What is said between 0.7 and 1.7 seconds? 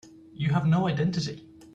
identity.